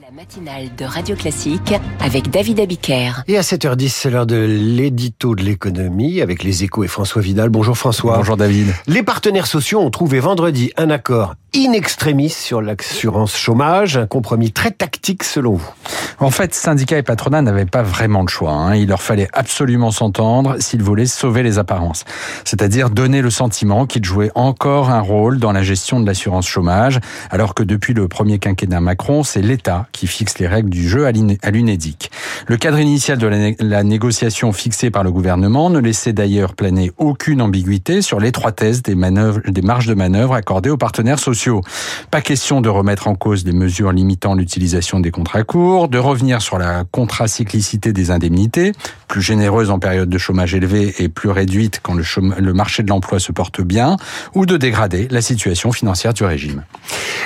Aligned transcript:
La 0.00 0.12
matinale 0.12 0.68
de 0.76 0.84
Radio 0.84 1.16
Classique 1.16 1.74
avec 1.98 2.30
David 2.30 2.60
Abiker. 2.60 3.24
Et 3.26 3.36
à 3.36 3.40
7h10, 3.40 3.88
c'est 3.88 4.10
l'heure 4.10 4.26
de 4.26 4.36
l'édito 4.36 5.34
de 5.34 5.42
l'économie 5.42 6.20
avec 6.20 6.44
les 6.44 6.62
échos 6.62 6.84
et 6.84 6.88
François 6.88 7.20
Vidal. 7.20 7.48
Bonjour 7.48 7.76
François. 7.76 8.18
Bonjour 8.18 8.36
David. 8.36 8.68
Les 8.86 9.02
partenaires 9.02 9.48
sociaux 9.48 9.80
ont 9.80 9.90
trouvé 9.90 10.20
vendredi 10.20 10.72
un 10.76 10.90
accord 10.90 11.34
in 11.54 11.72
extremis 11.72 12.28
sur 12.28 12.60
l'assurance 12.60 13.34
chômage, 13.36 13.96
un 13.96 14.06
compromis 14.06 14.52
très 14.52 14.70
tactique 14.70 15.24
selon 15.24 15.54
vous. 15.54 15.70
En 16.20 16.30
fait, 16.30 16.52
syndicats 16.52 16.98
et 16.98 17.02
patronat 17.02 17.42
n'avaient 17.42 17.64
pas 17.64 17.82
vraiment 17.82 18.22
de 18.22 18.28
choix. 18.28 18.52
Hein. 18.52 18.74
Il 18.74 18.88
leur 18.88 19.00
fallait 19.00 19.28
absolument 19.32 19.90
s'entendre 19.90 20.56
s'ils 20.58 20.82
voulaient 20.82 21.06
sauver 21.06 21.42
les 21.42 21.58
apparences. 21.58 22.04
C'est-à-dire 22.44 22.90
donner 22.90 23.22
le 23.22 23.30
sentiment 23.30 23.86
qu'ils 23.86 24.04
jouaient 24.04 24.32
encore 24.34 24.90
un 24.90 25.00
rôle 25.00 25.38
dans 25.38 25.52
la 25.52 25.62
gestion 25.62 26.00
de 26.00 26.06
l'assurance 26.06 26.46
chômage, 26.46 27.00
alors 27.30 27.54
que 27.54 27.62
depuis 27.62 27.94
le 27.94 28.08
premier 28.08 28.38
quinquennat 28.38 28.80
Macron, 28.80 29.22
c'est 29.22 29.42
l'État 29.42 29.86
qui 29.92 30.06
fixe 30.06 30.38
les 30.38 30.48
règles 30.48 30.70
du 30.70 30.86
jeu 30.86 31.06
à 31.06 31.12
l'UNEDIC. 31.50 32.10
Le 32.46 32.56
cadre 32.56 32.78
initial 32.78 33.16
de 33.16 33.54
la, 33.60 33.82
négociation 33.84 34.52
fixée 34.52 34.90
par 34.90 35.02
le 35.02 35.12
gouvernement 35.12 35.70
ne 35.70 35.78
laissait 35.78 36.12
d'ailleurs 36.12 36.54
planer 36.54 36.92
aucune 36.98 37.40
ambiguïté 37.40 38.02
sur 38.02 38.20
l'étroitesse 38.20 38.82
des 38.82 38.94
marges 38.94 39.86
de 39.86 39.94
manœuvre 39.94 40.34
accordées 40.34 40.70
aux 40.70 40.76
partenaires 40.76 41.18
sociaux. 41.18 41.37
Pas 42.10 42.20
question 42.20 42.60
de 42.60 42.68
remettre 42.68 43.08
en 43.08 43.14
cause 43.14 43.44
des 43.44 43.52
mesures 43.52 43.92
limitant 43.92 44.34
l'utilisation 44.34 45.00
des 45.00 45.10
contrats 45.10 45.44
courts, 45.44 45.88
de 45.88 45.98
revenir 45.98 46.42
sur 46.42 46.58
la 46.58 46.84
contracyclicité 46.90 47.92
des 47.92 48.10
indemnités, 48.10 48.72
plus 49.06 49.22
généreuse 49.22 49.70
en 49.70 49.78
période 49.78 50.08
de 50.08 50.18
chômage 50.18 50.54
élevé 50.54 50.94
et 50.98 51.08
plus 51.08 51.30
réduite 51.30 51.80
quand 51.82 51.94
le, 51.94 52.04
le 52.38 52.52
marché 52.52 52.82
de 52.82 52.88
l'emploi 52.88 53.20
se 53.20 53.32
porte 53.32 53.60
bien, 53.60 53.96
ou 54.34 54.46
de 54.46 54.56
dégrader 54.56 55.08
la 55.10 55.20
situation 55.20 55.72
financière 55.72 56.14
du 56.14 56.24
régime. 56.24 56.64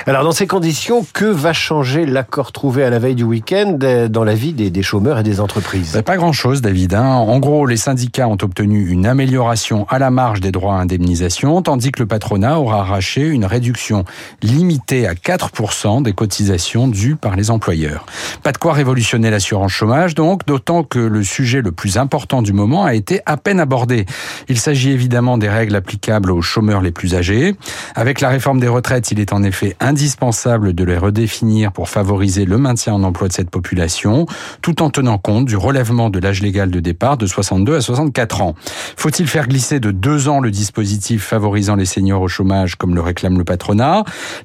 Alors 0.05 0.23
dans 0.23 0.31
ces 0.31 0.47
conditions, 0.47 1.05
que 1.13 1.25
va 1.25 1.53
changer 1.53 2.05
l'accord 2.05 2.51
trouvé 2.51 2.83
à 2.83 2.89
la 2.89 2.99
veille 2.99 3.15
du 3.15 3.23
week-end 3.23 3.77
euh, 3.83 4.07
dans 4.07 4.23
la 4.23 4.35
vie 4.35 4.53
des, 4.53 4.83
chômeurs 4.83 5.19
et 5.19 5.23
des 5.23 5.39
entreprises? 5.39 6.01
Pas 6.05 6.17
grand-chose, 6.17 6.61
David. 6.61 6.93
Hein. 6.93 7.05
En 7.05 7.39
gros, 7.39 7.65
les 7.65 7.77
syndicats 7.77 8.27
ont 8.27 8.37
obtenu 8.41 8.89
une 8.89 9.05
amélioration 9.05 9.85
à 9.89 9.99
la 9.99 10.11
marge 10.11 10.41
des 10.41 10.51
droits 10.51 10.75
à 10.75 10.79
indemnisation, 10.79 11.61
tandis 11.61 11.91
que 11.91 12.01
le 12.01 12.05
patronat 12.05 12.59
aura 12.59 12.81
arraché 12.81 13.25
une 13.27 13.45
réduction 13.45 14.02
limitée 14.41 15.07
à 15.07 15.13
4% 15.13 16.03
des 16.03 16.13
cotisations 16.13 16.87
dues 16.87 17.15
par 17.15 17.35
les 17.35 17.51
employeurs. 17.51 18.05
Pas 18.43 18.51
de 18.51 18.57
quoi 18.57 18.73
révolutionner 18.73 19.29
l'assurance 19.29 19.71
chômage, 19.71 20.15
donc, 20.15 20.45
d'autant 20.45 20.83
que 20.83 20.99
le 20.99 21.23
sujet 21.23 21.61
le 21.61 21.71
plus 21.71 21.97
important 21.97 22.41
du 22.41 22.53
moment 22.53 22.85
a 22.85 22.93
été 22.93 23.21
à 23.25 23.37
peine 23.37 23.59
abordé. 23.59 24.05
Il 24.49 24.59
s'agit 24.59 24.91
évidemment 24.91 25.37
des 25.37 25.49
règles 25.49 25.75
applicables 25.75 26.31
aux 26.31 26.41
chômeurs 26.41 26.81
les 26.81 26.91
plus 26.91 27.15
âgés. 27.15 27.55
Avec 27.95 28.21
la 28.21 28.29
réforme 28.29 28.59
des 28.59 28.67
retraites, 28.67 29.11
il 29.11 29.19
est 29.19 29.33
en 29.33 29.43
effet 29.43 29.75
indispensable 29.79 30.73
de 30.73 30.83
les 30.83 30.97
redéfinir 30.97 31.71
pour 31.71 31.89
favoriser 31.89 32.45
le 32.45 32.57
maintien 32.57 32.93
en 32.93 33.03
emploi 33.03 33.27
de 33.27 33.33
cette 33.33 33.49
population, 33.49 34.25
tout 34.61 34.81
en 34.81 34.89
tenant 34.89 35.17
compte 35.17 35.45
du 35.45 35.55
relèvement 35.55 36.09
de 36.09 36.19
l'âge 36.19 36.41
légal 36.41 36.71
de 36.71 36.79
départ 36.79 37.17
de 37.17 37.25
62 37.25 37.75
à 37.75 37.81
64 37.81 38.41
ans. 38.41 38.55
Faut-il 38.97 39.27
faire 39.27 39.47
glisser 39.47 39.79
de 39.79 39.91
deux 39.91 40.27
ans 40.27 40.39
le 40.39 40.51
dispositif 40.51 41.23
favorisant 41.23 41.75
les 41.75 41.85
seniors 41.85 42.21
au 42.21 42.27
chômage 42.27 42.75
comme 42.75 42.95
le 42.95 43.01
réclame 43.01 43.37
le 43.37 43.43
patronat? 43.43 43.92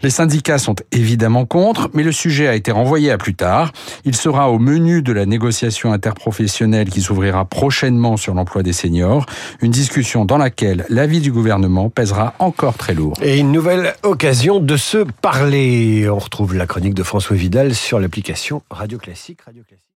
Les 0.02 0.10
syndicats 0.10 0.58
sont 0.58 0.76
évidemment 0.92 1.46
contre, 1.46 1.90
mais 1.94 2.02
le 2.02 2.12
sujet 2.12 2.48
a 2.48 2.54
été 2.54 2.72
renvoyé 2.72 3.10
à 3.10 3.18
plus 3.18 3.34
tard. 3.34 3.72
Il 4.04 4.16
sera 4.16 4.50
au 4.50 4.58
menu 4.58 5.02
de 5.02 5.12
la 5.12 5.26
négociation 5.26 5.92
interprofessionnelle 5.92 6.88
qui 6.90 7.00
s'ouvrira 7.00 7.44
prochainement 7.44 8.16
sur 8.16 8.34
l'emploi 8.34 8.62
des 8.62 8.72
seniors, 8.72 9.26
une 9.60 9.70
discussion 9.70 10.24
dans 10.24 10.38
laquelle 10.38 10.84
l'avis 10.88 11.20
du 11.20 11.32
gouvernement 11.32 11.90
pèsera 11.90 12.34
encore 12.38 12.76
très 12.76 12.94
lourd. 12.94 13.14
Et 13.22 13.38
une 13.38 13.52
nouvelle 13.52 13.94
occasion 14.02 14.60
de 14.60 14.76
se 14.76 14.98
parler. 15.22 16.08
On 16.08 16.18
retrouve 16.18 16.54
la 16.54 16.66
chronique 16.66 16.94
de 16.94 17.02
François 17.02 17.36
Vidal 17.36 17.74
sur 17.74 18.00
l'application 18.00 18.62
Radio 18.70 18.98
Classique. 18.98 19.40
Radio 19.46 19.62
Classique. 19.62 19.82